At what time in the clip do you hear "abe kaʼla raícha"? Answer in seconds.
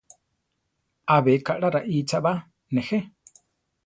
1.15-2.17